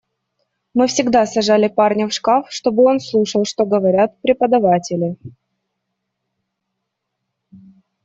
Мы 0.73 0.87
всегда 0.87 1.27
сажали 1.27 1.67
парня 1.67 2.07
в 2.07 2.11
шкаф, 2.11 2.47
чтобы 2.49 2.81
он 2.85 2.99
слушал, 2.99 3.45
что 3.45 3.67
говорят 3.67 4.19
преподаватели. 4.21 5.15